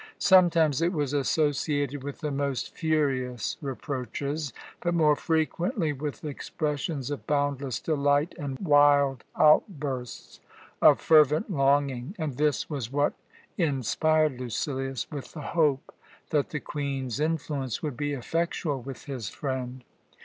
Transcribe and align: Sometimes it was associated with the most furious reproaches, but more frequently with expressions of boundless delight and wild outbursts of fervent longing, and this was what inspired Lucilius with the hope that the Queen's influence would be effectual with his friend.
Sometimes 0.17 0.81
it 0.81 0.93
was 0.93 1.13
associated 1.13 2.01
with 2.03 2.21
the 2.21 2.31
most 2.31 2.73
furious 2.75 3.55
reproaches, 3.61 4.51
but 4.81 4.95
more 4.95 5.15
frequently 5.15 5.93
with 5.93 6.25
expressions 6.25 7.11
of 7.11 7.27
boundless 7.27 7.79
delight 7.79 8.33
and 8.39 8.57
wild 8.57 9.23
outbursts 9.37 10.39
of 10.81 10.99
fervent 10.99 11.51
longing, 11.51 12.15
and 12.17 12.37
this 12.37 12.67
was 12.67 12.91
what 12.91 13.13
inspired 13.59 14.39
Lucilius 14.39 15.05
with 15.11 15.33
the 15.33 15.41
hope 15.53 15.93
that 16.31 16.49
the 16.49 16.59
Queen's 16.59 17.19
influence 17.19 17.83
would 17.83 17.95
be 17.95 18.13
effectual 18.13 18.81
with 18.81 19.03
his 19.05 19.29
friend. 19.29 19.83